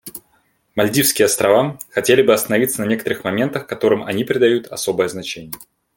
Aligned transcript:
Мальдивские 0.73 1.27
Острова 1.27 1.77
хотели 1.91 2.23
бы 2.23 2.33
остановиться 2.33 2.81
на 2.81 2.87
некоторых 2.87 3.23
моментах, 3.23 3.67
которым 3.67 4.01
они 4.03 4.23
придают 4.23 4.65
особое 4.65 5.07
значение. 5.07 5.51